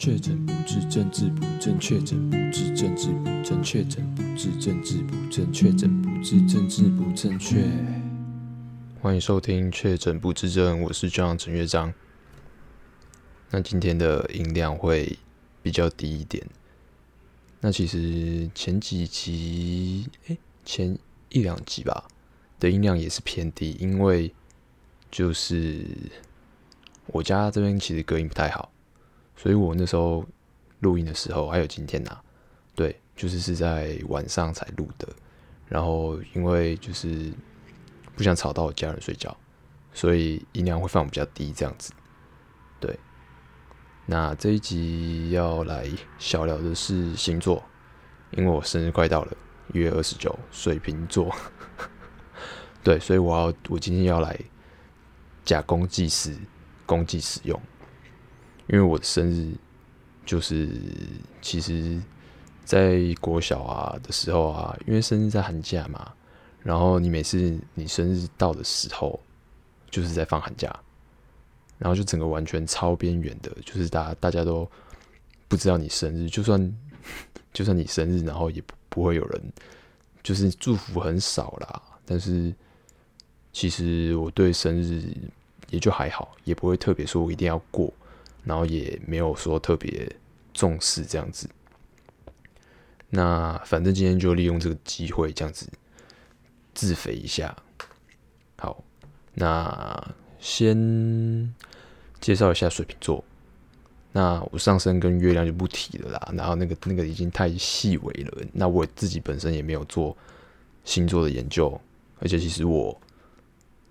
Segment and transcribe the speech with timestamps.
[0.00, 7.68] 确诊不治，政治不正确；诊不治，政治不正确；诊不治，政治不正确；诊不治，政治不正确。
[9.02, 11.92] 欢迎收听《确诊不治症》，我是 John 陈乐章。
[13.50, 15.18] 那今天的音量会
[15.62, 16.46] 比较低一点。
[17.60, 20.98] 那其实前几集，哎，前
[21.28, 22.08] 一两集吧
[22.58, 24.32] 的音量也是偏低，因为
[25.10, 25.84] 就是
[27.08, 28.72] 我家这边其实隔音不太好。
[29.40, 30.22] 所以我那时候
[30.80, 32.14] 录音的时候，还有今天呐、
[32.74, 35.08] 对，就是是在晚上才录的。
[35.66, 37.32] 然后因为就是
[38.14, 39.34] 不想吵到我家人睡觉，
[39.94, 41.90] 所以音量会放比较低，这样子。
[42.78, 42.98] 对，
[44.04, 47.62] 那这一集要来小聊的是星座，
[48.32, 49.34] 因为我生日快到了，
[49.72, 51.34] 一月二十九，水瓶座。
[52.84, 54.38] 对，所以我要我今天要来
[55.46, 56.38] 假公济私，
[56.84, 57.58] 公济私用。
[58.72, 59.52] 因为我的生日
[60.24, 60.70] 就是，
[61.42, 62.00] 其实，
[62.64, 66.12] 在国小啊的时候啊，因为生日在寒假嘛，
[66.62, 69.18] 然后你每次你生日到的时候，
[69.90, 70.72] 就是在放寒假，
[71.78, 74.70] 然后就整个完全超边缘的，就是大家大家都
[75.48, 76.78] 不知道你生日，就算
[77.52, 79.52] 就算你生日，然后也不不会有人，
[80.22, 81.82] 就是祝福很少啦。
[82.06, 82.54] 但是
[83.52, 85.12] 其实我对生日
[85.70, 87.92] 也就还好，也不会特别说我一定要过。
[88.44, 90.10] 然后也没有说特别
[90.52, 91.48] 重视这样子，
[93.10, 95.68] 那反正今天就利用这个机会这样子
[96.74, 97.56] 自肥一下。
[98.56, 98.82] 好，
[99.34, 101.54] 那先
[102.20, 103.24] 介绍一下水瓶座。
[104.12, 108.42] 那我上升跟月亮就不提了啦，然后那个那个已经太细微了。
[108.52, 110.16] 那我自己本身也没有做
[110.84, 111.80] 星座的研究，
[112.18, 113.00] 而且其实我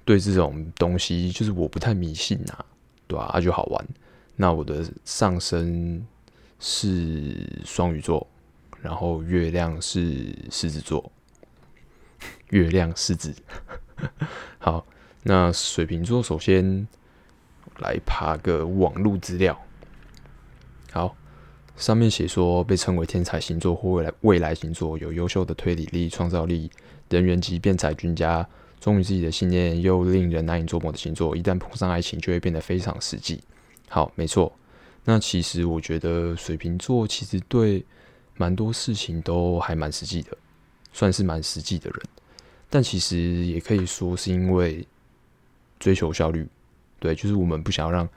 [0.03, 2.65] 对这种东西就是我不太迷信呐，
[3.07, 3.27] 对吧？
[3.27, 3.87] 啊，就好玩。
[4.41, 6.01] 那我的上升
[6.61, 8.25] 是双鱼座，
[8.81, 11.11] 然后月亮是狮子座，
[12.51, 13.35] 月亮狮子。
[14.57, 14.85] 好，
[15.23, 16.87] 那水瓶座首先
[17.79, 19.59] 来爬个网路资料。
[20.93, 21.17] 好，
[21.75, 26.71] 上面写说被称为天才星座或未来未来星座，有优秀的推理力、创造力、
[27.09, 28.47] 人缘及辩才均佳，
[28.79, 31.35] 忠于自己的信念又令人难以捉摸的星座。
[31.35, 33.43] 一旦碰上爱情，就会变得非常实际。
[33.89, 34.51] 好，没错。
[35.03, 37.83] 那其实我觉得水瓶座其实对
[38.37, 40.37] 蛮多事情都还蛮实际的，
[40.93, 42.01] 算是蛮实际的人。
[42.69, 44.87] 但其实也可以说是因为
[45.79, 46.47] 追求效率，
[46.99, 48.07] 对，就是我们不想要让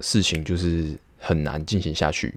[0.00, 2.34] 事情就是很难进行下去。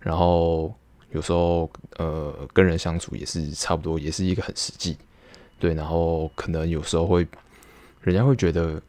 [0.00, 0.74] 然后
[1.12, 4.96] 有时候呃跟人相处也是差不多，也是一个很实际，
[5.60, 5.72] 对。
[5.74, 7.24] 然后可能有时候会
[8.00, 8.82] 人家会觉得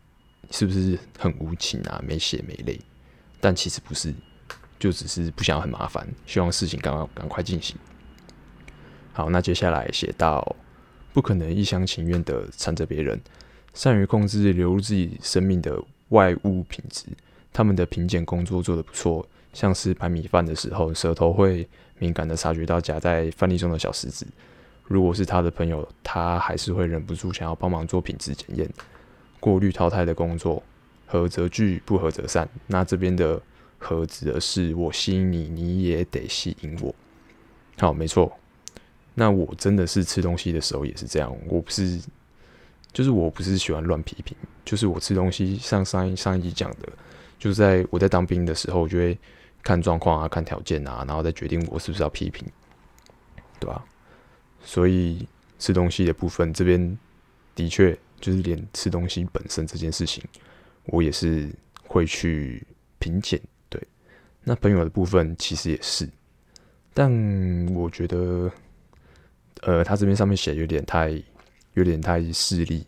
[0.50, 2.80] 是不是很无情啊，没血没泪。
[3.46, 4.12] 但其实不是，
[4.80, 7.78] 就只是不想很麻烦，希望事情赶快赶快进行。
[9.14, 10.56] 好，那接下来写到，
[11.14, 13.22] 不可能一厢情愿的缠着别人，
[13.72, 15.80] 善于控制流入自己生命的
[16.10, 17.06] 外物品质。
[17.54, 19.24] 他们的品检工作做得不错，
[19.54, 21.70] 像是白米饭的时候，舌头会
[22.00, 24.26] 敏感的察觉到夹在饭粒中的小石子。
[24.86, 28.68] 如果是他的朋友，他还是会忍不住想要帮忙做品质检验、
[29.40, 30.64] 过滤淘汰的工作。
[31.06, 32.48] 合则聚，不合则散。
[32.68, 33.42] 那这边的
[33.78, 36.94] “合”指的是我吸引你，你也得吸引我。
[37.78, 38.38] 好，没错。
[39.14, 41.36] 那我真的是吃东西的时候也是这样。
[41.48, 42.00] 我不是，
[42.92, 44.36] 就是我不是喜欢乱批评。
[44.66, 46.90] 就是我吃东西，像上一上一集讲的，
[47.38, 49.18] 就是在我在当兵的时候，就会
[49.62, 52.48] 看状况啊，看条件啊，然后再决定我是不是要批评，
[53.60, 53.86] 对吧？
[54.64, 55.28] 所以
[55.60, 56.98] 吃东西的部分，这边
[57.54, 60.24] 的确就是连吃东西本身这件事情。
[60.88, 61.50] 我也是
[61.88, 62.66] 会去
[63.00, 63.82] 品鉴，对。
[64.44, 66.08] 那朋友的部分其实也是，
[66.94, 67.12] 但
[67.74, 68.52] 我觉得，
[69.62, 71.20] 呃，他这边上面写有点太，
[71.74, 72.86] 有点太势利，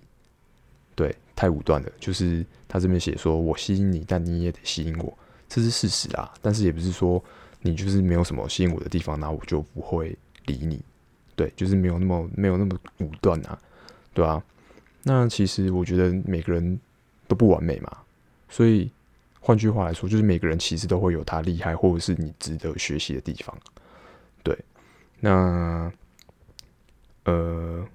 [0.95, 1.91] 对，太武断了。
[1.99, 5.17] 就是他这边写说我吸引你，但你也得吸引我，
[5.49, 6.31] 这是事实啊。
[6.41, 7.23] 但是也不是说
[7.61, 10.79] 你就是没有什么吸引我的地方，那我就不会理你，
[11.35, 13.59] 对，就是没有那么没有那么武断啊，
[14.13, 14.43] 对啊。
[15.01, 16.79] 那其实我觉得每个人。
[17.27, 17.97] 都不完美嘛，
[18.49, 18.89] 所以
[19.39, 23.57] 换句话来说，就是每个人其实都会有他厉害或者是你值得学习的地方。
[24.43, 24.57] 对，
[25.19, 25.91] 那
[27.25, 27.85] 呃，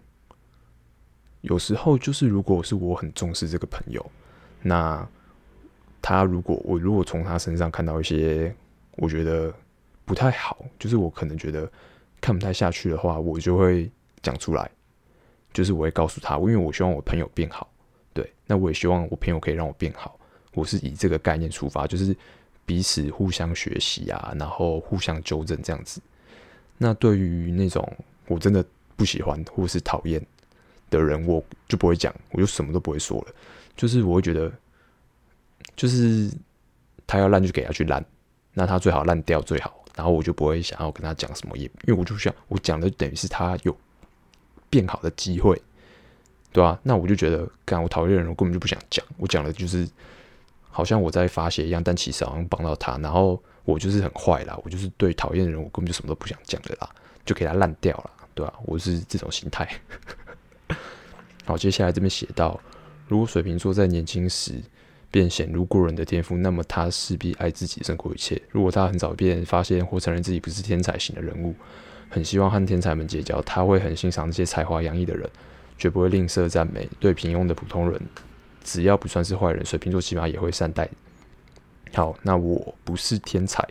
[1.41, 4.05] 有时候就是如果是我很重视这个朋友，
[4.61, 5.07] 那
[6.03, 8.55] 他如果我如果从他身上看到一些
[8.97, 9.53] 我觉得
[10.05, 11.71] 不太好，就是我可能觉得
[12.21, 13.91] 看不太下去的话，我就会
[14.21, 14.71] 讲出来，
[15.55, 17.72] 就是我会告诉他，因为我希望我朋友变好。
[18.53, 20.15] 那我也希望我朋友可以让我变好。
[20.53, 22.15] 我是以这个概念出发，就是
[22.67, 26.03] 彼此互相学习啊，然后互相纠正这样子。
[26.77, 27.83] 那对于那种
[28.27, 28.63] 我真的
[28.95, 30.23] 不喜欢或是讨厌
[30.91, 33.35] 的人，我就不会讲，我就什么都不会说了。
[33.75, 34.53] 就是我会觉得，
[35.75, 36.31] 就是
[37.07, 38.05] 他要烂就给他去烂，
[38.53, 39.83] 那他最好烂掉最好。
[39.97, 43.75] 然后我就不会想要跟他讲什么，也因为我就想我讲的等于是他有
[44.69, 45.59] 变好的机会，
[46.53, 46.79] 对、啊？
[46.83, 49.05] 那我就觉得，干我讨厌的人，我根本就不想讲。
[49.17, 49.89] 我讲的就是
[50.71, 52.97] 好像我在发泄一样，但其实好像帮到他。
[52.99, 56.89] 然后我就是很坏啦，我就是对讨厌的人，我根本就什么都不想讲的啦，
[57.25, 58.61] 就给他烂掉了，对吧、啊？
[58.67, 59.69] 我是这种心态。
[61.45, 62.61] 好，接下来这边写到，
[63.09, 64.55] 如果水瓶座在年轻时。
[65.13, 68.41] 便显露过人的天赋，那么他势必爱自己胜过一切。
[68.51, 71.55] 如果他很早便发现或承认自己不是天才型的人物，
[72.09, 75.29] 很希望和天才们结交，他会很欣赏那些才华洋溢的人，
[75.79, 76.89] 绝不会吝啬赞美。
[77.01, 78.01] 对平庸的普通人，
[78.63, 80.89] 只要不算是坏人，水瓶座起码也会善待。
[81.95, 83.67] 好，那我不是天才，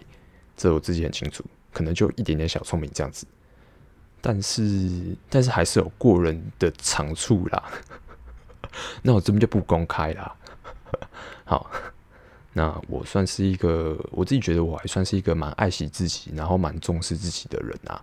[0.55, 1.43] 这我自己很清楚，
[1.73, 3.25] 可能就一点点小聪明这样子，
[4.21, 7.71] 但是但是还是有过人的长处啦。
[9.01, 10.35] 那我这边就不公开啦。
[11.45, 11.69] 好，
[12.53, 18.01] 那我算是一个，我自己觉得我还算是一个蛮爱惜自己，然后蛮重视自己的人啊。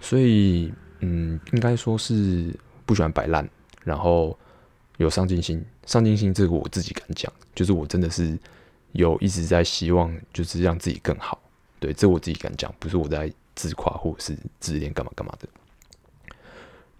[0.00, 2.54] 所以，嗯，应该说是
[2.86, 3.46] 不喜欢摆烂，
[3.84, 4.38] 然后
[4.96, 5.62] 有上进心。
[5.84, 8.38] 上进心这个我自己敢讲，就是我真的是
[8.92, 11.38] 有一直在希望，就是让自己更好。
[11.78, 15.48] 对，这我自己敢讲，不是我在自夸或者是自恋干嘛干嘛的。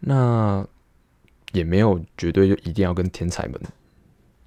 [0.00, 0.66] 那
[1.52, 3.58] 也没有绝对就一定要跟天才们。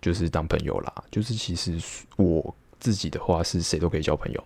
[0.02, 1.78] 就是当朋友啦，就是其实
[2.16, 4.42] 我自己的话是谁都可以交朋友。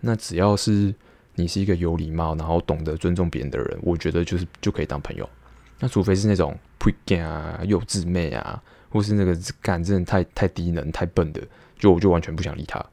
[0.00, 0.92] 那只要是
[1.36, 5.30] 你是一个有礼貌，然后懂得尊重别人的人，我觉得就是就可以当朋友。
[5.78, 11.40] 那除非是那种 p r e g a m 啊、幼稚妹啊，或是那个干真的太太低能、太笨的，
[11.78, 12.84] 就我就完全不想理他。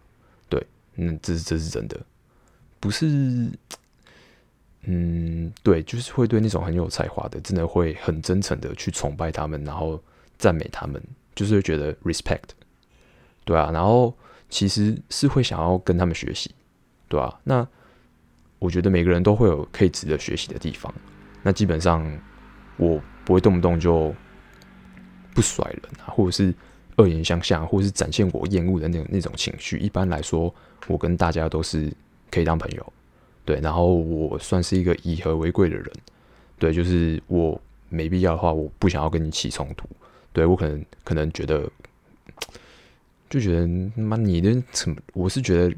[0.50, 2.00] 对，嗯，这是这是真的，
[2.80, 3.50] 不是，
[4.84, 10.02] 嗯，对，就是会对那种很有才华的，真的会很真诚的去崇拜他们，然后
[10.38, 11.02] 赞美他们。
[11.34, 12.50] 就是会觉得 respect，
[13.46, 14.14] 对啊，然后
[14.50, 16.54] 其实是会想要跟他们学习，
[17.08, 17.40] 对啊。
[17.46, 17.66] 那
[18.60, 20.94] 我觉得每个人都会有可以值得学习的地方。
[21.42, 22.06] 那基本上
[22.82, 24.14] 我不会动不动就
[25.36, 26.52] 不甩人啊，或者是
[26.98, 29.78] 恶言相向，或者是展现我厌恶的那种那种情绪。
[29.78, 30.54] 一般来说，
[30.88, 31.94] 我跟大家都是
[32.32, 32.94] 可以当朋友，
[33.46, 33.60] 对。
[33.62, 35.92] 然后我算是一个以和为贵的人，
[36.58, 39.88] 对，就是我没必要的话，我不想要跟你起冲突。
[40.34, 41.70] 对，我可能可能觉得，
[43.30, 44.98] 就觉得妈你的什么？
[45.14, 45.76] 我是觉得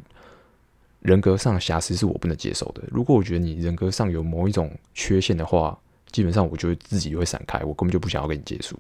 [1.02, 2.82] 人格上的瑕疵是我不能接受的。
[2.90, 5.78] 如果我觉得你人格上有某一种缺陷的话，
[6.12, 8.78] 基本上我就会自己会闪开，我根本就不想要跟你接触。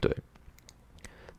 [0.00, 0.14] 对，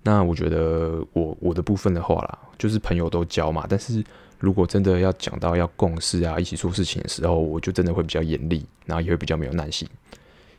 [0.04, 3.66] 那我觉得我我的部分的话啦，就是朋友都交嘛。
[3.70, 4.04] 但是
[4.40, 9.88] 如果真的要讲到要共事啊，一起做事情的时候，我就真的会比较严厉，然后也会比较没有耐心，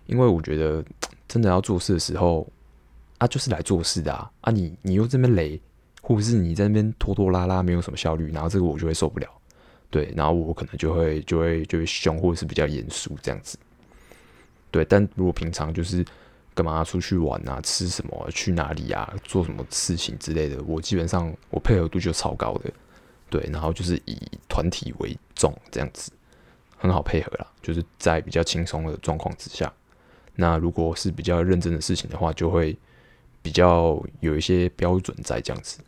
[0.07, 0.85] 因为我觉得
[1.27, 2.47] 真的要做事的时候。
[3.19, 4.31] 啊，就是来做事的啊！
[4.43, 5.61] 啊你，你又这边雷，
[6.01, 9.27] 或者是你在那边拖拖拉拉，没有什么效率，然后这个我就会受不了，
[9.91, 13.59] 对，然后我可能就会就会就会凶，或者是比较严肃这样子，
[14.71, 14.85] 对。
[14.85, 16.05] 但如果平常就是
[16.55, 22.73] 干嘛出去玩啊，吃什么，去哪里啊，做什么事情之类的，我基本上我配合度就超高的，
[23.31, 24.17] 对，然后就是以
[24.49, 26.11] 团体为重这样子，
[26.77, 29.73] 很好配合啦，就是在比较轻松的状况之下，
[30.35, 32.77] 那如果是比较认真的事情的话，就会。
[33.41, 35.79] 比较有一些标准在这样子。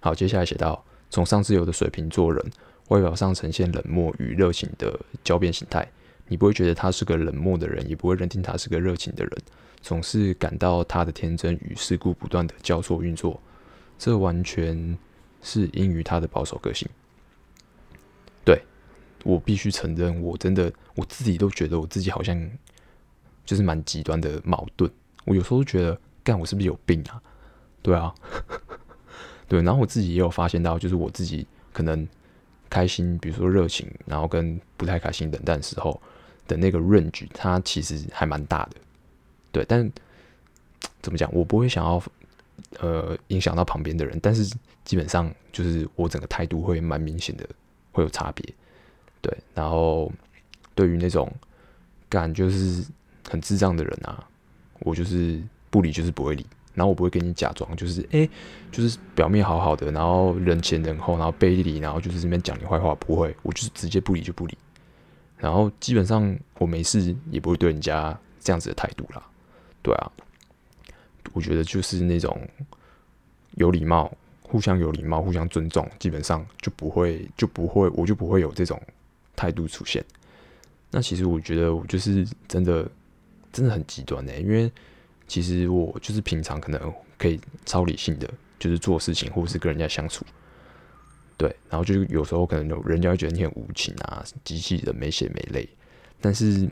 [0.00, 2.44] 好，接下来写到，崇尚自由的水瓶座人，
[2.88, 5.88] 外表上呈现冷漠与热情的交变形态，
[6.28, 9.32] 你不会觉得他是个冷漠的人，也不会认定他是个热情的人，
[9.80, 13.40] 总是感到他的天真与世故不断的交错运作，
[13.98, 14.96] 这完全
[15.42, 16.88] 是因于他的保守个性。
[18.44, 18.62] 对，
[19.24, 22.50] 我必须承认，我真的我自己都觉得我自己好像
[23.44, 24.90] 就是蛮极端的矛盾，
[25.24, 25.98] 我有时候都觉得。
[26.26, 27.22] 干，我是不是有病啊？
[27.82, 28.12] 对啊，
[29.46, 32.04] 对，然后我自己也有发现到，就是我自己可能
[32.68, 36.02] 开心，比如说热情，然后跟不太开心冷淡的时候
[36.46, 38.76] 的那个 range，它其实还蛮大的。
[39.52, 39.90] 对，但
[41.02, 42.02] 怎么讲，我不会想要
[42.78, 44.44] 呃影响到旁边的人，但是
[44.84, 47.48] 基本上就是我整个态度会蛮明显的，
[47.92, 48.54] 会有差别。
[49.20, 50.12] 对，然后
[50.74, 51.32] 对于那种
[52.08, 52.84] 干就是
[53.28, 54.26] 很智障的人啊，
[54.80, 55.42] 我就是。
[55.68, 58.26] 不理就是不会理，然后我不会跟你假装，就是哎、
[58.72, 64.56] 就是表面好好的，然后人前人后，然后背地里，然后就是这边讲你坏话，不会，我就是直接不理就不理。
[65.38, 69.22] 然后基本上我没事也不会对人家这样子的态度啦，
[69.82, 70.10] 对啊，
[71.32, 72.40] 我觉得就是那种
[73.56, 74.10] 有礼貌，
[74.42, 78.80] 互相有礼貌、互相尊重，基本上就不会就不会，我就不会有这种
[79.34, 80.04] 态度出现。
[80.90, 82.88] 那其实我觉得我就是真的
[83.52, 84.70] 真的很极端呢、因为
[85.26, 90.24] 其实我就是平常可能可以超理性的，就是做事情或是跟人家相处，
[91.36, 95.68] 对，然后就是有时候可能有人家会觉得你很无情啊，机器人没血没泪，
[96.20, 96.68] 但是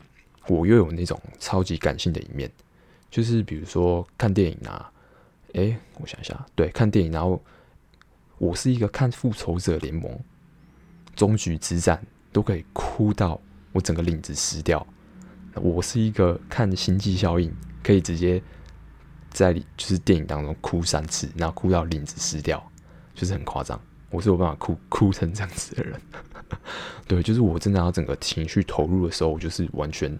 [0.47, 2.51] 我又有那种超级感性的一面，
[3.09, 4.91] 就是比如说看电影啊，
[5.53, 7.41] 诶、我想一下，对，看电影，然后
[8.37, 10.19] 我是一个看复仇者联盟
[11.15, 13.39] 终局之战都可以哭到。
[13.71, 14.87] 我整个领子湿掉。
[15.55, 17.53] 我是一个看星际效应
[17.83, 18.41] 可以直接
[19.31, 22.71] 在就是电影当中哭三次，然后哭到领子湿掉，
[23.13, 23.77] 就是很夸张。
[24.15, 26.01] 我是有办法哭 哭成这样子的人。
[27.07, 30.17] 对，就是我真的要整个情绪投入的时候，我就是完全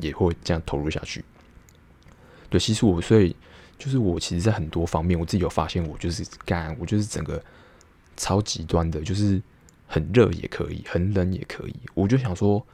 [0.00, 1.24] 也会这样投入下去。
[2.50, 3.34] 对，其实我所以
[3.78, 7.42] 就是我其实，在很多方面，我自己有发现，我就是干，我就是整个
[8.16, 9.40] 超极端的，就是
[9.86, 11.74] 很热也可以，很冷也可以。
[11.94, 12.64] 我就想说。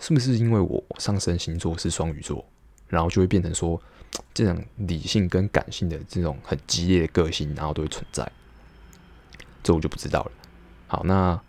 [0.00, 2.44] 是不是因为我上升星座是双鱼座，
[2.86, 3.80] 然后就会变成说，
[4.32, 8.30] 这种理性跟感性的这种很激烈的个性，然后都会存在？
[9.62, 10.32] 这我就不知道了。
[10.86, 11.40] 好，那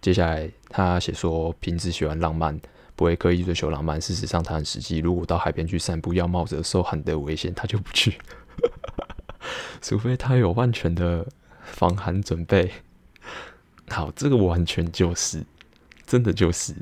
[0.00, 2.58] 接下来他写说，平时喜欢浪漫，
[2.94, 4.00] 不会刻意追求浪漫。
[4.00, 4.98] 事实上，他很实际。
[4.98, 8.18] 如果到海边去散步，要冒着受寒的危险，他就不去，
[9.82, 11.26] 除非他有万全的
[11.62, 12.70] 防寒准备。
[13.88, 15.44] 好，这个完全就是，
[16.06, 16.74] 真的就是。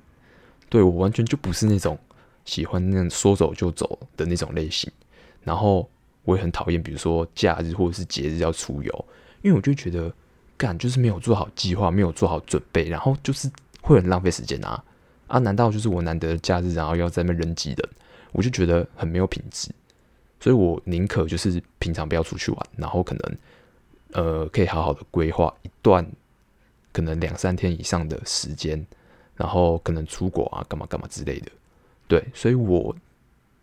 [0.68, 1.96] 对，我完全就不是那种
[2.44, 4.90] 喜欢那样说走就走的那种类型，
[5.44, 5.88] 然后
[6.24, 9.04] 我也很讨厌，比如说假日或者是节日要出游，
[9.42, 10.12] 因为我就觉得
[10.56, 14.82] 干就是没有做好计划，没有做好准备，然后就是会很浪费时间啊
[15.26, 15.38] 啊！
[15.38, 17.88] 难道就是我难得的假日，然后要在那边人挤人，
[18.32, 19.68] 我就觉得很没有品质，
[20.40, 23.36] 所以我宁可就是平常不要出去玩，然后可能
[24.12, 26.06] 呃可以好好的规划一段
[26.92, 28.84] 可能两三天以上的时间。
[29.38, 31.52] 然后可能出国啊，干嘛干嘛之类的，
[32.08, 32.96] 对，所以我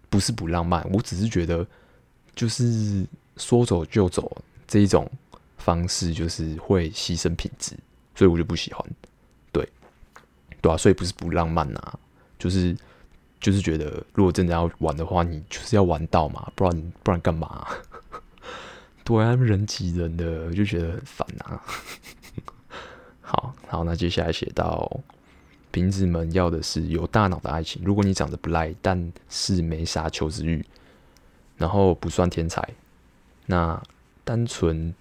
[0.08, 1.66] 不是不浪漫，我只是觉得
[2.36, 3.04] 就是
[3.38, 5.10] 说走就走这一种
[5.64, 7.76] 方式，就是会牺牲品质，
[8.14, 8.86] 所以我就不喜欢，
[9.52, 9.68] 对，
[10.62, 12.00] 对啊，所以不是不浪漫啊，
[12.38, 12.76] 就是
[13.40, 17.68] 就是觉得如果真的要玩的话，你就是要玩到嘛，不然不然干嘛？
[19.06, 21.62] 对啊，人挤人的，我就觉得很烦啊。
[23.22, 25.00] 好好，那接下来写到。
[25.72, 27.82] 瓶子们要的是有大脑的爱情。
[27.84, 30.64] 如果你长得不赖，但是没啥求知欲，
[31.58, 32.64] 然后不算天才，
[33.48, 33.82] 那
[34.24, 34.94] 单纯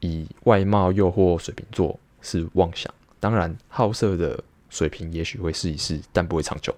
[0.00, 2.92] 以外貌诱惑水瓶座是妄想。
[3.20, 6.74] 当然，好色的水瓶也许会试一试，但不会长久。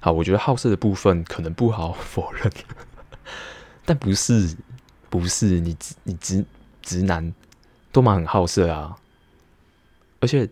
[0.00, 2.52] 好，我觉得好色的部分可能不好否认，
[3.84, 4.56] 但不是，
[5.10, 6.44] 不是你直你直
[6.82, 7.32] 直男
[7.92, 8.96] 都蛮很好色啊，
[10.20, 10.48] 而且。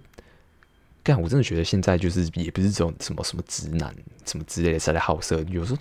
[1.06, 3.94] 干我真的觉得现在就是也不是这种什么什么直男
[4.24, 5.78] 什么之类的才在好色，有时候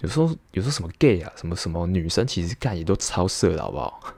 [0.00, 4.14] 有时候有时候什么 gay 啊，什么什么女生其实干也都超色的好不好？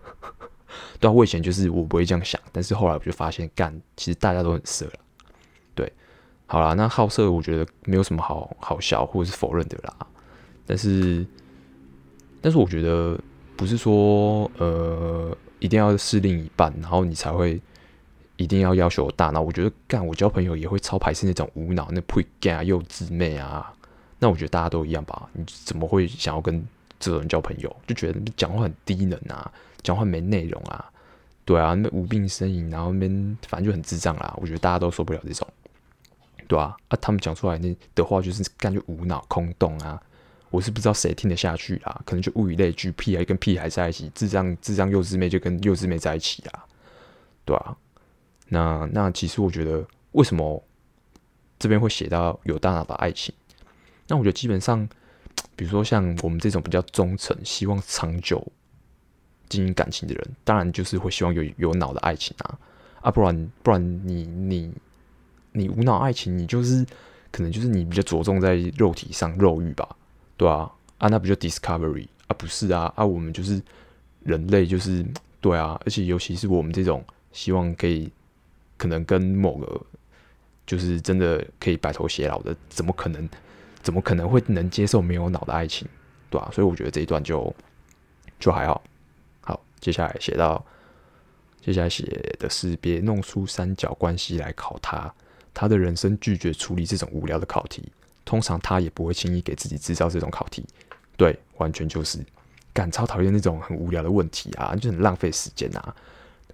[1.00, 4.93] 对啊，我以前就是我不会这样想，但是后来我就发现干其实大家都很色了。
[5.75, 5.93] 对，
[6.47, 9.97] 好啦，那好色我觉得没有什么好好笑或者是否认的啦。
[10.67, 11.27] 但是
[12.41, 13.19] 但是我觉得
[13.57, 17.61] 不是说呃一定要是另一半，然后你才会。
[18.37, 23.71] 一定要要求大脑，我觉得干我交朋友也会超排斥那种无脑、那配干啊、幼稚妹啊。
[24.19, 25.29] 那我觉得大家都一样吧？
[25.35, 26.67] 你怎么会想要跟
[26.99, 27.77] 这种人交朋友？
[27.87, 30.91] 就觉得讲话很低能啊，讲话没内容啊，
[31.45, 34.35] 对啊，那无病呻吟，然后那边反正就很智障啦。
[34.37, 35.47] 我觉得大家都受不了这种，
[36.47, 40.01] 对啊，啊，他们讲出来那的话就是感觉无脑空洞啊。
[40.51, 46.65] 我是不知道谁听得下去啦，可能就物以类聚，屁孩跟屁孩在一起，智障智障幼稚妹就跟幼稚妹在一起啦，
[47.45, 47.77] 对啊。
[48.49, 50.61] 那那其实我觉得，为什么
[51.57, 53.33] 这边会写到有大脑的爱情？
[54.09, 54.89] 那我觉得基本上，
[55.55, 58.45] 比如说像我们这种比较忠诚、希望长久
[59.50, 62.59] 经营感情的人，当然就是会希望有有脑的爱情啊
[63.02, 64.73] 啊，不然不然你你
[65.52, 66.83] 你无脑爱情，你就是
[67.30, 69.87] 可能就是你比较着重在肉体上肉欲吧，
[70.38, 72.35] 对啊啊，那不就 Discovery 啊？
[72.38, 73.61] 不是啊啊，我们就是
[74.23, 75.04] 人类，就是
[75.42, 78.11] 对啊，而且尤其是我们这种希望可以。
[78.80, 79.78] 可能跟某个
[80.64, 83.28] 就是真的可以白头偕老的，怎么可能？
[83.83, 85.87] 怎么可能会能接受没有脑的爱情？
[86.30, 86.49] 对、啊？
[86.50, 87.54] 所以我觉得这一段就
[88.38, 88.83] 就还好。
[89.81, 90.65] 接下来写到，
[91.61, 92.05] 接下来写
[92.39, 95.13] 的是别弄出三角关系来考他。
[95.53, 97.83] 他的人生拒绝处理这种无聊的考题，
[98.25, 100.65] 通常他也不会轻易给自己制造这种考题。
[101.17, 102.19] 对，完全就是
[102.73, 105.95] 干超讨厌那种很无聊的问题啊，就很浪费时间啊。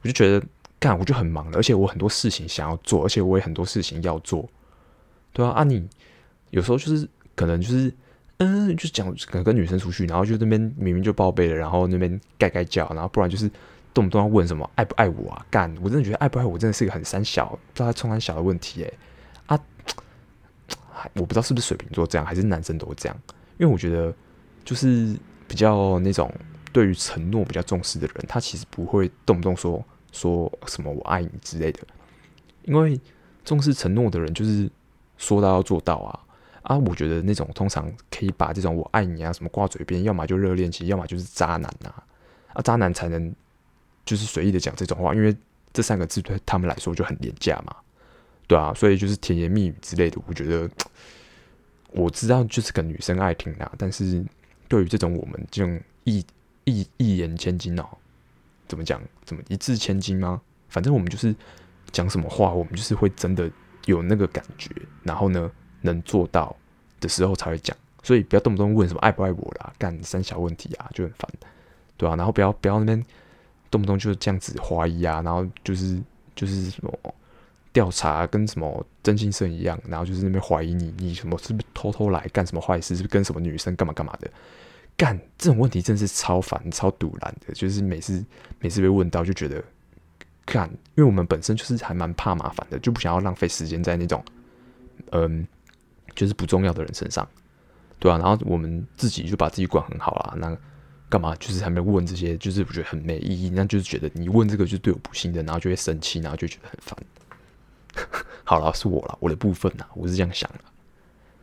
[0.01, 0.45] 我就觉得
[0.79, 4.49] 干我就很忙了，而且我很多事情想要做，而且我也很多事情要做，
[5.33, 5.87] 对啊啊你
[6.51, 7.93] 有时候就是可能就是
[8.39, 13.51] 嗯，就讲可能跟女生出去，然后就那边明明就报备了，然后那边盖盖叫，然后不然就是
[13.95, 15.47] 动不动要问什么爱不爱我啊？
[15.51, 18.95] 干我真的觉得爱不爱我真的是一个很三小，不知道冲三小的问题诶、
[19.47, 19.61] 啊，
[21.15, 23.17] 我不知道是不是水瓶座这样，还是男生都会这样，
[23.59, 24.15] 因为我觉得
[24.65, 25.17] 就是。
[25.49, 26.29] 比较那种
[26.73, 31.83] 对于承诺比较重视的人，他其实不会动不动说说什么“我爱你”之类的，
[32.65, 33.01] 因为
[33.45, 34.69] 重视承诺的人就是
[35.19, 36.19] 说到要做到啊
[36.67, 36.77] 啊！
[36.79, 42.05] 我觉得那种通常可以把这种“我爱你”啊什么挂嘴边，要么就热恋期，要么就是渣男呐啊，
[42.55, 42.63] 啊！
[42.63, 43.35] 渣男才能
[44.05, 45.37] 就是随意的讲这种话，因为
[45.73, 47.75] 这三个字对他们来说就很廉价嘛，
[48.47, 50.69] 对啊，所以就是甜言蜜语之类的，我觉得
[51.93, 54.25] 我知道就是个女生爱听啊，但是。
[54.69, 56.27] 对于这种我们这种一
[56.65, 57.87] 一一言千金哦，
[58.67, 59.01] 怎么讲？
[59.25, 60.43] 怎么一字千金吗？
[60.69, 61.33] 反正我们就是
[61.93, 63.49] 讲什么话，我们就是会真的
[63.85, 64.69] 有那个感觉，
[65.05, 65.49] 然后呢，
[65.81, 66.55] 能做到
[67.01, 67.77] 的时候才会讲。
[68.03, 71.29] 所以不要动不动问什么爱不爱我啦，干三小问题啊，就很烦，
[71.97, 73.05] 对啊，然后不要不要那边
[73.71, 76.01] 动不动就这样子怀疑啊，然后就是
[76.35, 76.93] 就是什么。
[77.73, 84.31] 调查跟什么征信社一样，然后就是那边怀疑你，你什么是不是偷偷来干什么坏事，是不是跟什么女生干嘛干嘛的？
[84.97, 88.25] 干这种问题真是超烦、超堵拦的，就是每次
[88.61, 89.63] 每次被问到就觉得，
[90.47, 94.25] 干，因为我们本身就是还蛮怕麻烦的，就不想要浪费时间在那种，
[95.11, 95.47] 嗯，
[96.17, 97.29] 就是不重要的人身上，
[98.01, 100.57] 对啊，然后我们自己就把自己管很好啦，那
[101.09, 106.99] 干嘛就是还没问这些，就是我觉得很没意义，那就是觉得你问这个就对我不信任，然后就会生气，然后就觉得很烦。
[108.43, 110.61] 好了，是我了，我的部分呐，我是这样想的。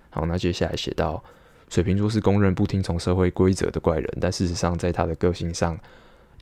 [0.10, 1.24] 好，那接下来写到，
[1.70, 5.78] 水瓶座是公认不听从社会规则的怪人，但事实上，在他的个性上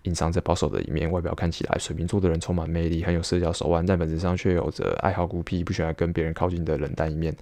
[0.04, 1.10] 隐藏着保守的一面。
[1.10, 7.36] 外表看起来，水瓶座的人充满魅力，很有社交手腕，但本质上却有着爱好孤僻、不喜欢跟别人靠近的冷淡一面。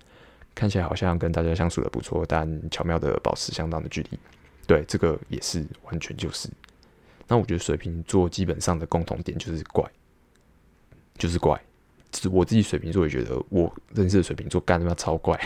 [0.56, 4.20] 看起来好像跟大家相处的不错，但巧妙的保持相当的距离。
[4.68, 6.50] 对，这个也是完全就是。
[7.28, 9.90] 那我觉得水瓶座基本上的共同点就是怪，
[11.18, 11.60] 就是怪。
[12.12, 15.40] 是我自己水瓶座也觉得我认识的水瓶座干他妈超怪，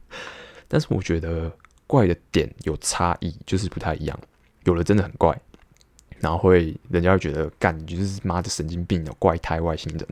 [0.66, 1.54] 但是我觉得
[1.86, 4.18] 怪的点有差异，就是不太一样。
[4.64, 5.38] 有的真的很怪，
[6.18, 10.08] 然后会人家会觉得干就是妈的神经病的怪胎外星人。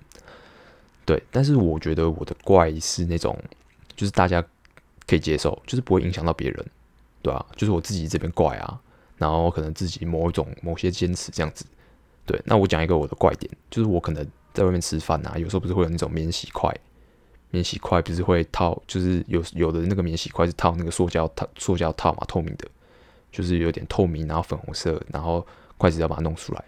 [1.06, 3.38] 对，但是我觉得我的怪是那种，
[3.96, 4.44] 就是大家
[5.06, 6.66] 可以接受，就是不会影响到别人，
[7.22, 7.44] 对、啊？
[7.56, 8.78] 就是我自己这边怪啊，
[9.16, 11.64] 然后可能自己某一种某些坚持这样子。
[12.24, 14.26] 对，那我讲一个我的怪点，就是我可能。
[14.56, 16.74] 在外面吃饭啊，有时候不是会有那种免洗筷，
[17.50, 22.66] 免洗筷不是会套，就是有有的那个免洗筷是套那个塑胶套，塑胶套嘛，透明的，
[23.30, 26.64] 就是有点透明，然后粉红色，然后筷子要把它弄出来。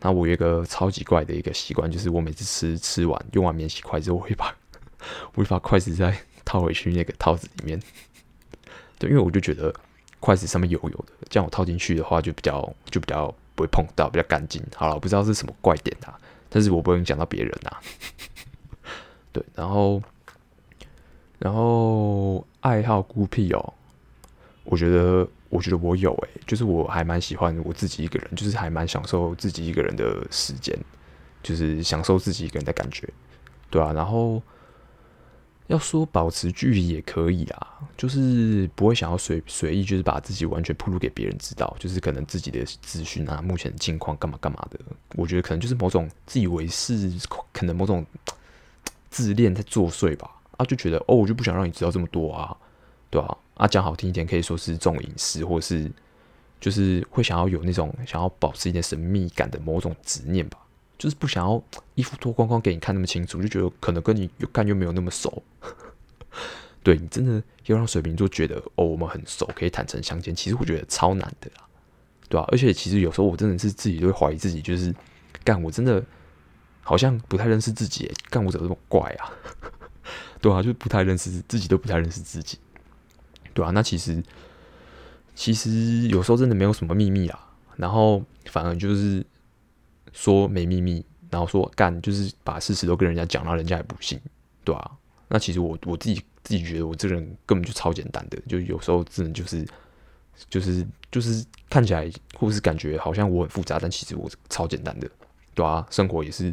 [0.00, 4.56] 那我有一个超级怪的一个习惯，就是我每次吃吃完用完免洗筷子，我会把
[5.34, 7.78] 我会把筷子在套回去那个套子里面。
[8.98, 9.72] 对，因为我就觉得
[10.18, 14.60] 筷子上面油油的，这样我套进去的话就比较就比较不会碰到，比较干净。
[14.74, 16.18] 好了，我不知道是什么怪点啊。
[16.48, 17.78] 但是我不能讲到别人、啊，
[19.30, 20.02] 对，然后，
[21.38, 23.74] 然后爱好孤僻哦，
[24.64, 30.76] 我觉得，我觉得我有诶，就是我还蛮喜欢我自己一个人，就是还蛮享受自己一个人的时间，
[31.42, 33.08] 就是享受自己一个人的感觉，
[33.70, 34.42] 对啊，然后。
[35.68, 44.80] 要说保持距离也可以啊，就是不会想要随随意，就是把自己完全暴露给别人知道，就是可能自己的资讯啊、目前的近况干嘛干嘛的。
[45.14, 47.12] 我觉得可能就是某种自以为是，
[47.52, 48.04] 可能某种
[49.10, 50.30] 自恋在作祟吧。
[50.56, 52.56] 啊，就觉得哦，我就不想让你知道这么多啊，
[53.10, 53.36] 对吧？
[53.54, 55.90] 啊，讲、好听一点，可以说是重隐私，或是
[56.58, 60.58] 就是会想要有那种想要保持一点神秘感的某种执念吧。
[60.98, 61.62] 就是不想要
[61.94, 65.42] 衣服脱光光给你看那么清楚，就觉得可能跟你又看又没有那么熟。
[66.82, 70.34] 对，你真的要让水瓶座觉得哦，我们很熟，可以坦诚相见。
[70.34, 71.66] 其实我觉得超难的啦，
[72.28, 72.48] 对吧、啊？
[72.50, 74.92] 而且其实有时候我真的是自己都会怀疑自己，就是
[75.44, 76.02] 干我真的
[76.82, 79.30] 好像不太认识自己，干我怎么这么怪啊？
[80.40, 82.58] 对啊，就不太认识自己，都不太认识自己，
[83.54, 84.22] 对啊，那其实
[85.34, 89.24] 其实有时候真的没有什么秘密啊，然后反而就是。
[90.18, 94.20] 说没秘密，然后说干就是把事实都跟人家讲，然后人家也不信，
[94.64, 94.90] 对啊，
[95.28, 99.64] 那其实我我自己自己觉得我这个人根本就超简单的，就有时候真的就是
[100.50, 105.08] 就是就是看起来或是感觉好像我很复杂，但其实我超简单的，
[105.54, 106.52] 对啊，生活也是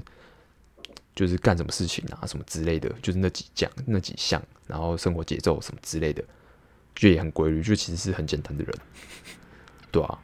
[1.16, 6.24] 就是干什么事情啊什么之类的，就是那几项那几项，然后生活节奏什么之类的，
[6.94, 8.76] 就也很规律，就其实是很简单的人，
[9.92, 10.20] 对啊。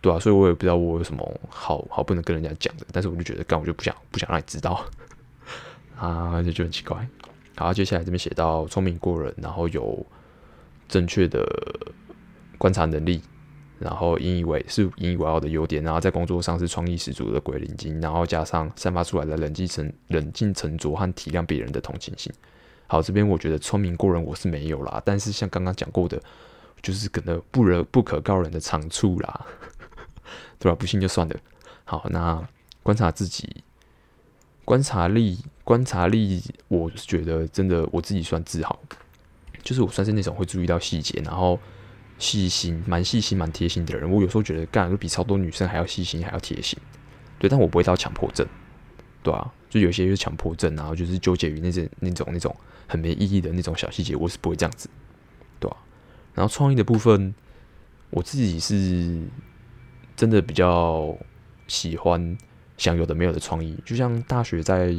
[0.00, 4.84] 对啊，所以我也不知道我有什么好好不能跟人家讲的，但是我就觉得干，我就不想不想让你知道
[5.98, 7.06] 啊，就就很奇怪。
[7.56, 10.06] 好，接下来这边写到聪明过人，然后有
[10.88, 11.46] 正确的
[12.56, 13.20] 观察能力，
[13.78, 22.32] 然后引以为是引以为傲的优点，然后在工作上是创意十足的鬼灵精，然后加上散发出来的冷静沉冷静沉着和体谅别人的同情心。
[22.86, 26.18] 好，这边我觉得聪明过人我是没有啦，但是像刚刚讲过的，
[26.80, 29.46] 就是可能不人不可告人的长处啦，
[30.58, 30.76] 对吧？
[30.76, 31.36] 不信就算了。
[31.84, 32.46] 好，那
[32.82, 33.64] 观察自己。
[34.64, 38.78] 观察力，观察力，我觉得真的我自己算自豪，
[39.64, 41.58] 就是我算是那种会注意到细节，然后
[42.18, 44.08] 细心、蛮细心、蛮贴心的人。
[44.08, 46.78] 我有时候觉得干都比超多女生还要细心，还要贴心。
[47.40, 48.46] 对，但我不会到强迫症，
[49.24, 52.54] 对啊，就有些就是强迫症，然后就是纠结于那些那种那种
[52.86, 54.88] 很没意义的那种小细节，我是不会这样子，
[55.58, 55.76] 对啊。
[56.32, 57.34] 然后创意的部分，
[58.10, 59.20] 我自己是
[60.20, 61.16] 真的比较
[61.66, 62.36] 喜欢。
[62.76, 64.90] 想有的没有的创意，就像大学在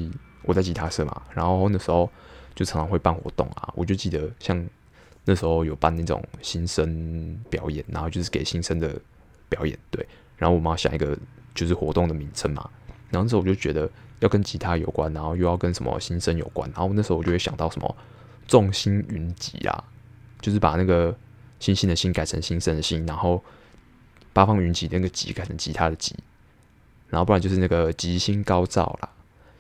[0.43, 2.07] 我在吉他社嘛，然后那时候
[2.53, 3.73] 就常常会办活动啊。
[3.75, 4.63] 我就记得像
[5.25, 8.95] 那时候有办那种新生表演，然后就是给新生的
[9.49, 10.07] 表演，对。
[10.37, 11.17] 然后我们要想一个
[11.55, 12.69] 就是活动的名称嘛，
[13.09, 17.97] 然后那时候我就觉得要跟吉他有关，然后又要跟什么新生有关，然后那时候我就会想到什么
[18.47, 19.83] 众星云集啊，
[20.39, 21.17] 就是把那个
[21.59, 23.43] 星星的星改成新生的星，然后
[24.33, 26.15] 八方云集那个集改成吉他的吉。
[27.09, 29.09] 然后不然就是那个吉星高照啦，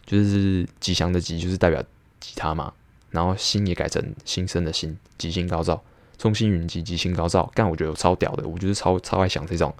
[0.05, 1.83] 就是吉祥的吉，就是代表
[2.21, 2.71] 吉他嘛。
[3.09, 5.83] 然后星也改成新生的星，吉星高照，
[6.17, 7.51] 众星云集，吉星高照。
[7.53, 9.75] 干，我觉得我超屌的，我就是超超爱想这种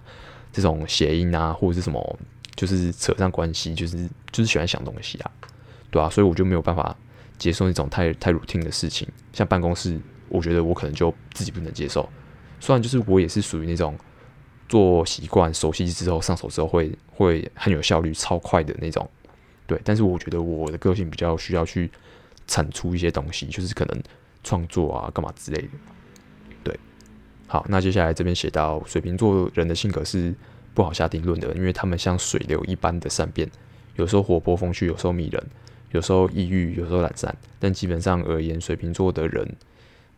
[0.51, 2.19] 这种谐音啊，或者是什么，
[2.57, 5.31] 就是扯上关系，就是就是喜欢想东西啊，
[5.89, 6.93] 对啊，所以我就没有办法
[7.37, 12.09] 接受那种太太 routine 的事情，像办公室，我觉得我可能就自己不能接受。
[12.59, 13.97] 虽然就是我也是属于那种。
[14.71, 19.05] 做习惯、熟悉之后、上手之后会会很有效率、超快的那种，
[19.67, 19.77] 对。
[19.83, 21.91] 但是我觉得我的个性比较需要去
[22.47, 24.01] 产出一些东西，就是可能
[24.45, 25.67] 创作啊、干嘛之类的。
[26.63, 26.79] 对，
[27.47, 30.33] 好，那接下来这边写到水瓶座人的性格是
[30.73, 33.45] 不好下定论的，因为他们像水流一般的善变，
[33.97, 35.43] 有时候活泼风趣，有时候迷人，
[35.91, 37.35] 有时候抑郁，有时候懒散。
[37.59, 39.45] 但基本上而言，水瓶座的人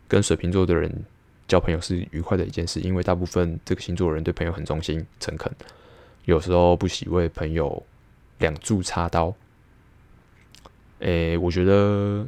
[0.08, 1.06] 跟水瓶座的人。
[1.47, 5.51] 交朋友是愉快的一件事，因为大部分这个星座的人对朋友很忠心、诚恳，
[6.25, 7.84] 有时候不喜为朋友
[8.39, 9.34] 两肋插刀。
[10.99, 12.25] 诶、我觉得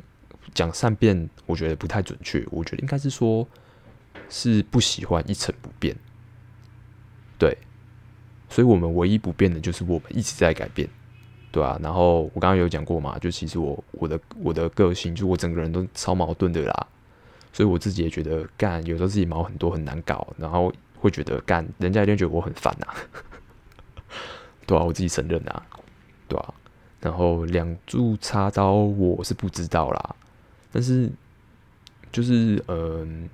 [0.54, 2.46] 讲善变，我觉得不太准确。
[2.52, 3.48] 我觉得应该是说，
[4.30, 5.96] 是不喜欢一成不变。
[7.40, 7.58] 对，
[8.50, 10.90] 所以我们唯一不变的就是我们一直在改变，
[11.52, 11.80] 对啊。
[11.82, 16.88] 然后我刚刚有讲过嘛，就其实我我的我的个性，就我整个人都超矛盾的啦。
[17.56, 22.96] 所以我自己也觉得干，有时候自己毛很多很难搞，然后会觉得干，人家一定觉得我很烦呐、啊，
[24.68, 25.66] 对啊，我自己承认啊，
[26.28, 26.54] 对啊，
[27.00, 30.16] 然后两柱插刀我是不知道啦，
[30.70, 31.10] 但是
[32.12, 33.30] 就是嗯、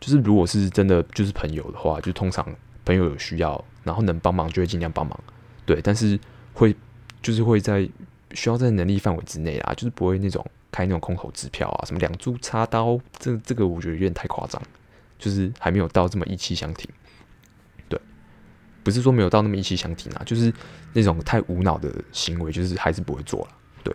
[0.00, 2.42] 就是如果是真的就是朋友的话，就通常
[2.86, 5.20] 朋友有需要，然后能帮忙就会尽量帮忙，
[5.66, 6.18] 对，但是
[6.54, 6.74] 会
[7.20, 7.86] 就是会在
[8.34, 10.44] 需要在能力范围之内啊，就是不会那种。
[10.74, 14.58] 开那种空头支票啊，什么两肋插刀，这这个我觉得有点太夸张，
[15.18, 16.90] 就是还没有到这么意气相挺。
[17.90, 18.00] 对，
[18.82, 20.50] 不是说没有到那么意气相挺啊，就是
[20.94, 23.48] 那种太无脑的行为，就是还是不会做了。
[23.84, 23.94] 对，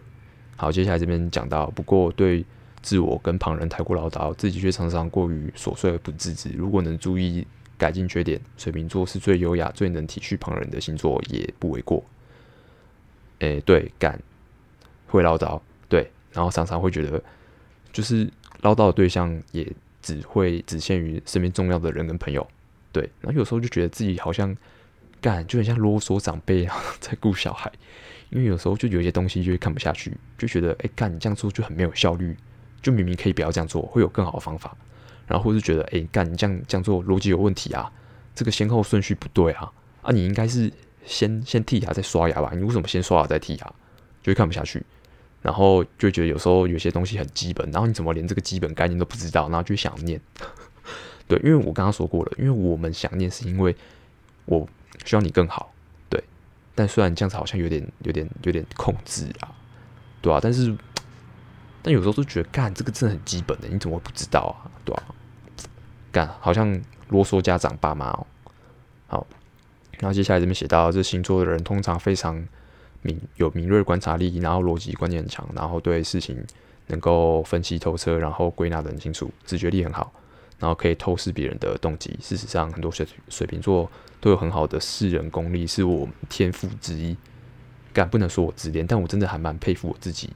[0.55, 2.45] 好，接下来这边讲到，不过对
[2.83, 6.51] 自我跟旁人太过唠叨，自己却常常过于琐碎而不自知。
[6.51, 7.43] 如果能注意
[7.75, 12.05] 改进缺点，水瓶座是最优雅、最能体恤旁人的星座，也不为过。
[13.39, 14.19] 诶，对，干
[15.07, 16.09] 会唠叨，对。
[16.31, 17.21] 然后常常会觉得，
[17.91, 18.29] 就是
[18.61, 19.67] 唠叨的对象也
[20.01, 22.45] 只会只限于身边重要的人跟朋友，
[22.91, 23.09] 对。
[23.21, 24.55] 然后有时候就觉得自己好像
[25.19, 27.71] 干就很像啰嗦长辈啊，在顾小孩。
[28.29, 32.35] 因为有时候就有一些东西就会看不下去，就觉得哎干你这样做就很没有效率，
[32.81, 34.75] 就明明可以不要这样做，会有更好的方法。
[35.25, 37.89] 然后或是觉得哎干你这样这样做逻辑有问题啊，
[38.35, 40.71] 这个先后顺序不对啊，啊你应该是
[41.05, 43.73] 先先剔牙再刷牙吧，你为什么先刷牙再剔牙？
[44.21, 44.83] 就会看不下去。
[45.47, 50.19] 然后就觉得有时候有些东西很基本，然后你怎么连这个基本概念都不知道，然后就想念。
[51.25, 53.73] 对，因为我刚刚说过了，因为我们想念是因为
[54.43, 54.67] 我
[55.05, 55.71] 需要你更好，
[56.09, 56.21] 对。
[56.75, 59.55] 但虽然这样子好像有点、有点、有点控制啊，
[60.21, 60.75] 对啊，但是，
[61.81, 64.67] 但有时候都觉得干这个真的很基本的，你怎么会不知道啊？
[64.83, 65.03] 对啊，
[66.11, 68.27] 干好像啰嗦家长爸妈哦。
[69.07, 69.25] 好，
[69.99, 72.45] 然后接下来这边写到，这星座的人通常非常。
[73.07, 76.45] 敏有敏锐观察力，然后逻辑观念很强，然后对事情
[76.87, 80.11] 能够分析透彻，然后归纳得很清楚，直觉力很好。
[80.59, 82.17] 然后可以透视别人的动机。
[82.19, 83.89] 事实上，很多水水瓶座
[84.19, 87.15] 都有很好的识人功力，是我天赋之一。
[87.93, 90.29] 敢不能说我自恋，但我真的还蛮佩服我自己，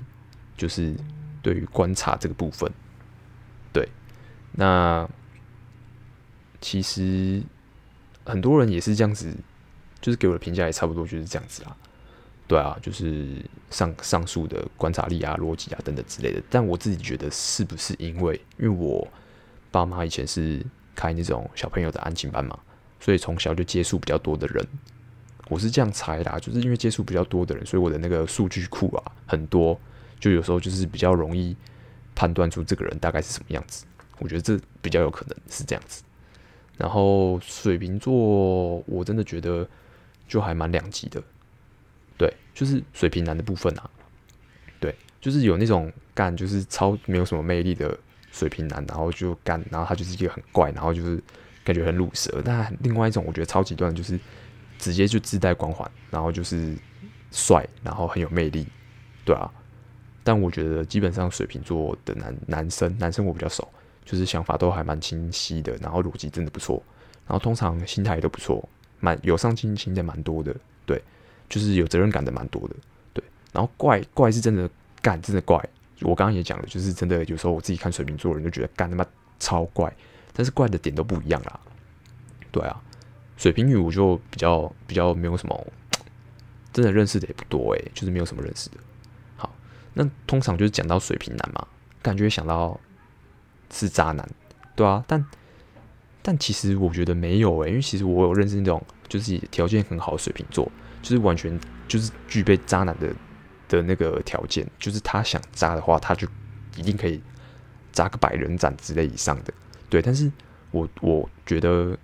[0.56, 0.96] 就是
[1.42, 2.72] 对于观察这个部分。
[3.74, 3.88] 对，
[4.52, 5.10] 那
[6.60, 7.42] 其实
[8.24, 9.36] 很多人也是这样子，
[10.00, 11.76] 就是给我的评价也差不多就是这样子啊。
[12.52, 13.38] 对啊，就是
[13.70, 16.44] 上上述的观察力啊、逻辑啊等等之类的。
[16.50, 19.08] 但我自己觉得，是不是因为因为我
[19.72, 20.62] 爸妈以前是
[20.94, 22.60] 开那种小朋友的安亲班嘛，
[23.00, 24.68] 所以从小就接触比较多的人。
[25.48, 29.80] 我是这样猜的，就是因为接触比较多的人，所以我的那个数据库啊很多，
[30.20, 31.56] 就有时候就是比较容易
[32.14, 33.86] 判断出这个人大概是什么样子。
[34.20, 36.04] 我觉得这比较有可能是这样子。
[36.78, 39.66] 然后水瓶座，我真的觉得
[40.28, 41.24] 就还蛮两极的。
[42.22, 43.90] 对，就是水瓶男的部分啊，
[44.80, 47.98] 对，就是有那种干，就是超没有什么魅力的
[48.32, 51.20] 水瓶男，然后就干，然后他就是一个很怪，然后就是
[51.64, 52.40] 感觉很鲁蛇。
[52.46, 54.20] 但另外一种我觉得超级端，就是
[54.78, 56.78] 直接就自带光环，然后就是
[57.32, 58.68] 帅，然后很有魅力，
[59.26, 59.52] 对啊。
[60.24, 63.68] 但我觉得基本上水瓶座的男男生，男生我比较熟，
[64.06, 66.84] 就是想法都还蛮清晰的，然后逻辑真的不错，
[67.26, 70.56] 然后通常心态也都不错，蛮有上进心的蛮多的，
[70.86, 71.02] 对。
[71.52, 72.76] 就是有责任感的蛮多的，
[73.14, 73.22] 对。
[73.52, 74.70] 然后怪怪是真的
[75.02, 75.62] 干，真的怪。
[76.04, 79.06] 我刚刚也讲了，就是真的有时候我自己看水瓶座的人就觉得干他妈
[79.38, 79.94] 超怪，
[80.32, 81.60] 但是怪的点都不一样啦。
[82.52, 82.82] 对啊，
[83.36, 85.68] 水瓶女我就比较比较没有什么，
[86.72, 88.78] 真的认识的也不多诶，就是没有什么认识的。
[89.36, 89.54] 好，
[89.94, 91.68] 那通常就是讲到水瓶男嘛，
[92.02, 92.80] 感觉想到
[93.72, 94.28] 是渣男，
[94.76, 95.04] 对啊。
[95.06, 95.24] 但
[96.24, 100.72] 但其实我觉得没有诶，因为其实我有认识那种就是条件很好的水瓶座。
[101.02, 103.14] 就是完全就是具备渣男的
[103.68, 106.28] 的那个条件，就是他想渣的话，他就
[106.76, 107.22] 一定可以
[107.92, 109.54] 渣个百人斩之类以上的。
[109.90, 110.32] 对，但是
[110.72, 111.98] 我我觉得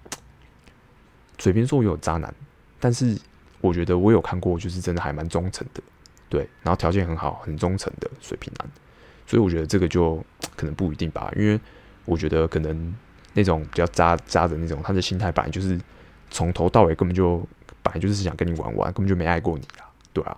[1.38, 2.34] 水瓶座也有渣男，
[2.80, 3.18] 但是
[3.62, 5.82] 我觉得我有看过，就是真的还蛮忠诚的。
[6.30, 8.70] 对，然后条件很好、很忠诚的水瓶男，
[9.26, 10.24] 所以我觉得这个就
[10.56, 11.60] 可能不一定吧，因为
[12.06, 12.96] 我觉得可能
[13.34, 15.80] 那种比较渣渣的那种，他的心态本来就是
[16.30, 17.48] 从头到尾根本就。
[17.88, 20.38] 本来就是想跟你玩玩，根本就没爱过你啊，对啊。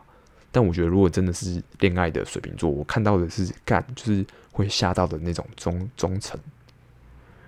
[0.51, 6.39] 但我觉得，如果真的是恋爱的水瓶座，我看到的是干，就是会吓到的那种忠忠诚。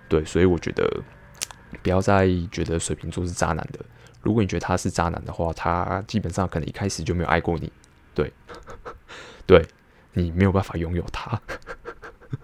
[0.08, 1.02] 对，所以我觉得
[1.82, 3.80] 不要再觉得水瓶座是渣男的。
[4.22, 7.72] 如果你觉得他是渣男的话，他基本上可能一开始就没有爱过你。
[8.14, 8.32] 对，
[9.46, 9.66] 对，
[10.12, 11.40] 你没有办法拥有他。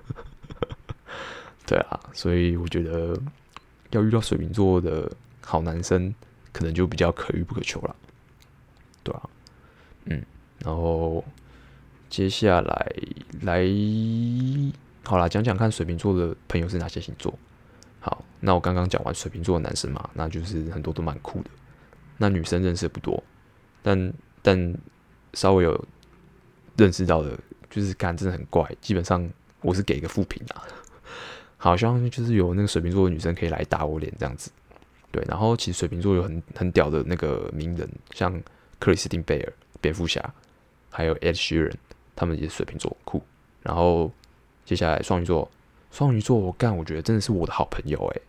[1.64, 3.16] 对啊，所以我觉得
[3.90, 5.08] 要遇到水瓶座的
[5.44, 6.12] 好男生。
[6.58, 7.94] 可能就比较可遇不可求了，
[9.04, 9.22] 对啊，
[10.06, 10.20] 嗯，
[10.58, 11.24] 然后
[12.10, 12.92] 接下来
[13.42, 13.62] 来
[15.04, 17.32] 好啦，讲讲看水瓶座的朋友是哪些星座。
[18.00, 21.50] 好，那我刚刚讲完水瓶座的男生嘛，那就是很多都蛮酷的。
[22.16, 23.22] 那女生认识的不多，
[23.84, 24.74] 但但
[25.34, 25.86] 稍微有
[26.76, 27.38] 认识到的，
[27.70, 28.68] 就是干真的很怪。
[28.80, 30.66] 基本上我是给一个负评啊，
[31.56, 34.50] 好像就是有那个水瓶座的女生可以来打我脸这样子。
[35.10, 38.40] 对，然后其实水瓶座有很很屌的那个名人，像
[38.78, 40.22] 克里斯汀贝尔、蝙蝠侠，
[40.90, 41.74] 还有 Ed Sheeran，
[42.14, 43.22] 他们也是水瓶座酷。
[43.62, 44.12] 然后
[44.64, 45.50] 接下来双鱼座，
[45.90, 48.22] 双鱼座我干，我觉得真的是我的好朋友诶，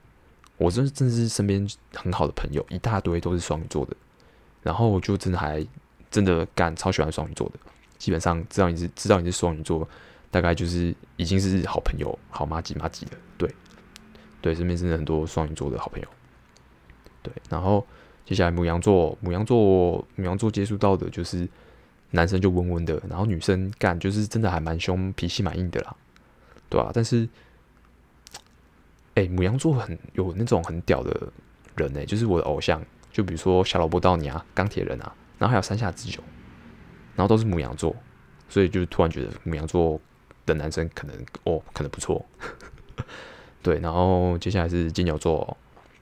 [0.57, 3.95] 我真真的是身边很好的朋友，一大堆都是双鱼座的。
[4.63, 5.65] 然后我就真的还
[6.09, 7.59] 真的干超喜欢双鱼座的，
[7.97, 9.87] 基本上知道你是知道你是双鱼座，
[10.31, 13.11] 大概就是已经是好朋友、好妈吉妈吉的。
[13.37, 13.53] 对，
[14.41, 16.07] 对，身边真的很多双鱼座的好朋友。
[17.21, 17.85] 对，然后
[18.25, 21.47] 接下来牡羊座，牡羊座，牡羊座接触到的就是
[22.11, 25.95] 男生就温温的，然后女生干就是真的还蛮凶，脾气蛮硬的啦，
[26.69, 27.27] 对啊，但是，
[29.15, 31.31] 哎，牡羊座很有那种很屌的
[31.75, 36.21] 人哎，就是我的偶像，就比如说小劳勃道尼啊，钢铁人啊，然后还有山下智久，
[37.15, 37.95] 然后都是牡羊座，
[38.47, 39.99] 所以就突然觉得牡羊座
[40.45, 42.25] 的男生可能哦，可能不错，
[43.61, 45.57] 对，然后接下来是金牛座。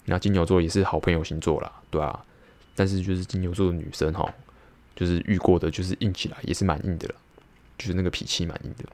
[0.10, 2.18] 那金牛座也是好朋友星座啦，对啊，
[2.76, 4.34] 但是就是金牛座的女生哈，
[4.96, 7.16] 就是遇过的，就是硬起来也是蛮硬的啦，
[7.78, 8.86] 就是那个脾气蛮硬的。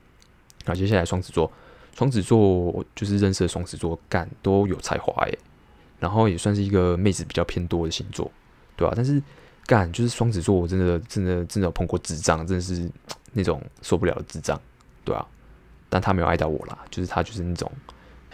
[0.65, 1.52] 那接下来双子座，
[1.95, 5.38] 双子座就是认识的双子座干都有才华诶，
[5.99, 8.32] 然后也算是一个妹子比较偏多的星座，
[8.76, 9.21] 对啊，但是
[9.67, 12.89] 干就是双子座，我真的真的真的有碰过智障，真的是
[13.34, 14.60] 那种受不了的智障，
[15.06, 15.23] 对啊，
[15.89, 17.71] 但他没有爱到我啦，就是他就是那种。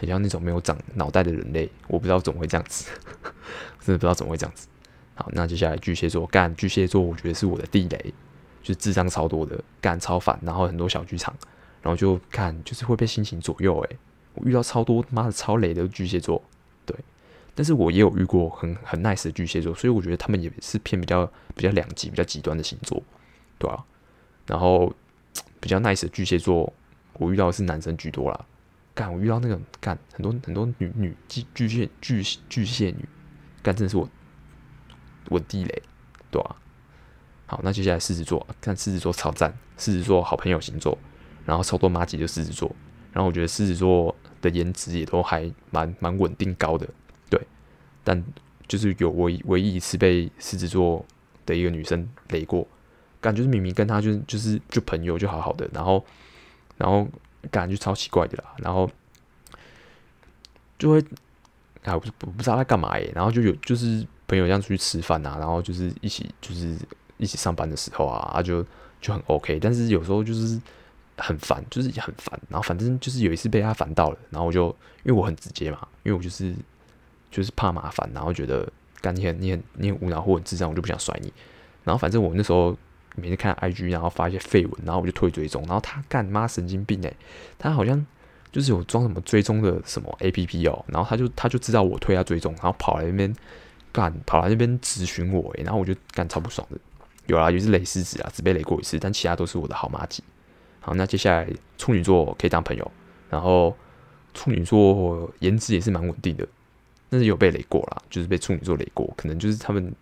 [0.00, 2.90] 很像那种没有长脑袋的人类，我不知道怎么会这样子，
[3.84, 4.66] 真的不知道怎么会这样子。
[5.14, 8.14] 好，那接下来巨蟹座，干巨蟹座，我觉得是我的地雷，
[8.62, 11.34] 就是智障超多的，干超烦，然后很多小剧场，
[11.82, 13.98] 然后就看就是会被心情左右，诶，
[14.32, 16.42] 我遇到超多妈的超雷的巨蟹座，
[16.86, 16.96] 对，
[17.54, 23.02] 但是我也有遇过很很 nice 的巨蟹座，所以我觉得他们也是偏比较比较两极、比较极端的星座，
[23.58, 23.84] 对啊，
[24.46, 24.90] 然后
[25.60, 26.72] 比较 nice 的巨蟹座，
[27.18, 28.46] 我遇到的是男生居多啦。
[29.00, 33.08] 干，我遇到那个干很多很多女女巨巨蟹巨巨蟹女，
[33.62, 34.06] 干真的是我
[35.30, 35.82] 我地雷，
[36.30, 36.54] 对啊。
[37.46, 40.98] 好，那接下来狮子座，看狮子座超赞，狮子座好朋友星座，
[41.46, 42.70] 然后超多麻吉的狮子座，
[43.10, 46.86] 然后我觉得狮子座的颜值也都还蛮蛮稳定高的，
[47.30, 47.40] 对。
[48.04, 48.22] 但
[48.68, 51.02] 就是有唯唯一一次被狮子座
[51.46, 52.68] 的一个女生雷过，
[53.18, 56.04] 感觉是明明跟她就是就是就朋友就好好的，然后
[56.76, 57.08] 然后。
[57.50, 58.90] 感觉超奇怪的啦，然后
[60.78, 61.00] 就会
[61.84, 66.76] 啊，我不不知道他干嘛耶，然后就有就是朋友这样出去吃饭啊，然后就是一起就是
[67.16, 68.64] 一起上班的时候啊，他就
[69.00, 70.60] 就很 OK，但是有时候就是
[71.16, 74.66] 很烦，就是很烦，然后反正就是有一次被他烦到了，然后我就
[75.04, 76.54] 因为我很直接嘛，因为我就是
[77.30, 81.32] 就是怕麻烦，然后觉得干你很你很你很无脑或很智障，我就不想甩你，
[81.84, 82.76] 然后反正我那时候。
[83.16, 85.62] 每天看 IG，然后发一些废文，然后我就退追踪。
[85.62, 87.12] 然后他干妈神经病哎，
[87.58, 88.04] 他好像
[88.52, 93.34] 就是有装什么追踪的什么 APP 哦，然后他就他就知道我退他追踪，然后跑来那边
[93.92, 96.78] 干，跑来那边质询我哎，然后我就干超不爽的。
[97.26, 100.22] 有啦，有一只雷狮子啊，只被雷过一次，但其他都是我的好麻吉。
[100.80, 102.90] 好，那接下来处女座可以当朋友，
[103.28, 103.76] 然后
[104.34, 106.48] 处女座颜值也是蛮稳定的，
[107.08, 109.94] 但是有被雷过啦，就是被处女座雷过，可能就是他们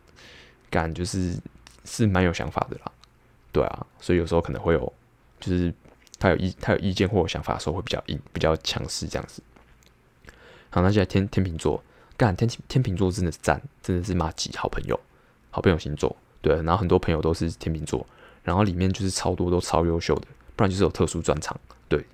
[0.70, 1.36] 干就是
[1.84, 2.92] 是蛮有想法的啦。
[3.52, 4.92] 对啊，所以有时候可能会有，
[5.40, 5.72] 就是
[6.18, 9.42] 他有意他有意见或有想法的时候会比较硬，比较强势这样子。
[10.70, 11.82] 好，那现在天天秤座，
[12.16, 14.98] 干天天秤座真的是赞，真的是麻吉好朋友，
[15.50, 16.14] 好朋友星座。
[16.40, 18.06] 对，然后很多朋友都是天秤座，
[18.44, 21.58] 然后里面就是超多都超优秀的，不然就是有特殊专长。
[21.88, 22.04] 对，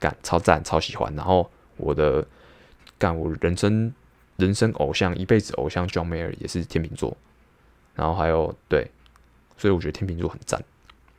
[0.00, 1.14] 干超赞超喜欢。
[1.14, 2.26] 然后我的
[2.98, 3.92] 干我人生
[4.36, 7.16] 人生偶像一辈子偶像 John Mayer 也是天秤座，
[7.94, 8.90] 然后还有对，
[9.56, 10.62] 所以我觉得天秤座很赞。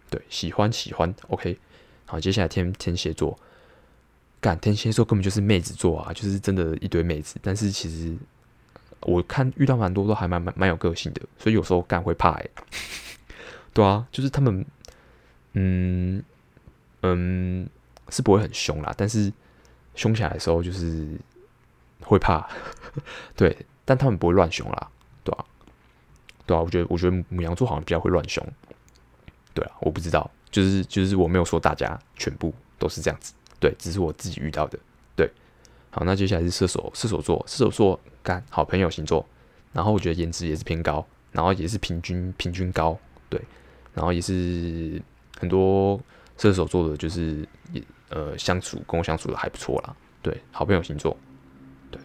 [0.10, 1.58] 对，喜欢喜欢，OK。
[2.06, 3.38] 好，接下来天天蝎座，
[4.42, 7.38] 干天蝎座根本就是妹子座啊，就是真的一堆妹子。
[7.44, 8.18] 但是其实
[9.02, 12.50] 我看遇到蛮多都还蛮蛮蛮有个性的，所以有时候干会怕哎、
[13.72, 14.66] 对啊，就是他们，
[15.54, 16.24] 嗯
[17.04, 17.70] 嗯，
[18.10, 19.32] 是不会很凶啦，但是
[19.94, 21.08] 凶起来的时候就是
[22.02, 22.50] 会怕。
[23.38, 24.90] 对，但他们不会乱凶啦，
[25.24, 25.46] 对啊，
[26.48, 28.44] 对啊，我觉得我觉得母羊座好像比较会乱凶。
[29.54, 34.78] 对啊，我不知道，就是就是我没有说大家全部都是这样子，对，只是我自己遇到的。
[35.16, 35.30] 对，
[35.90, 39.26] 好，那接下来是射手，射手座，射手座干好朋友星座，
[39.74, 42.98] 然后我觉得颜值也是偏高，然后也是平均平均高，
[43.30, 43.42] 对，
[43.94, 45.02] 然后也是
[45.40, 46.00] 很多
[46.38, 51.18] 射手座的，就是也呃相处跟我相处的还不错啦，对，好朋友星座，
[51.92, 52.00] 对，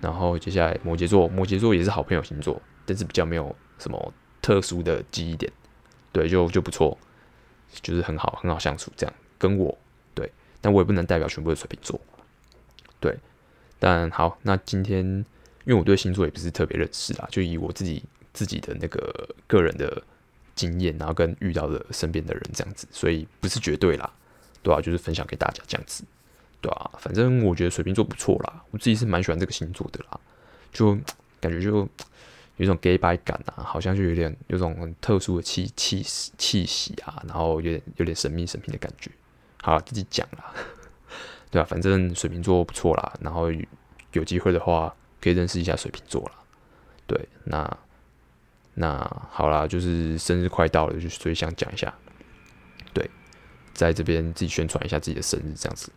[0.00, 5.50] 然后接下来摩羯座，摩羯座也是好朋友星座，但是比较没有什么特殊的记忆点。
[6.18, 6.98] 对，就就不错，
[7.80, 8.90] 就是很好，很好相处。
[8.96, 9.78] 这样跟我
[10.16, 10.28] 对，
[10.60, 12.00] 但我也不能代表全部的水瓶座。
[12.98, 13.16] 对，
[13.78, 15.04] 但好，那今天
[15.64, 18.02] 因为我对星座也不是特别认识啦，就以我自己
[18.32, 20.02] 自己的那个个人的
[20.56, 24.10] 经验，然后跟遇到的身边的人这样子，所以不是绝对啦，
[24.60, 26.02] 对啊，就是分享给大家这样子，
[26.60, 30.18] 对啊，反正我觉得水瓶座不错啦，我自己是蛮喜欢这个星座的啦，
[30.72, 30.98] 就
[31.40, 31.88] 感觉就。
[32.58, 36.04] 有种 gay 白感啊，好像就有点有种很特殊的气气
[36.36, 39.10] 气息啊，然后有点有点神秘神秘的感觉。
[39.62, 40.52] 好，自己讲啦，
[41.50, 43.46] 对啊，反正水瓶座不错啦，然后
[44.12, 46.32] 有机会的话可以认识一下水瓶座啦。
[47.06, 47.78] 对，那
[48.74, 48.98] 那
[49.30, 51.92] 好啦，就是生日快到了，就所以想讲一下，
[52.92, 53.08] 对，
[53.72, 55.90] 在这边自己宣传一下自己的生日这样子。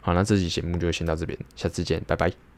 [0.00, 2.49] 好，那这期节目就先到这边，下次见，拜拜。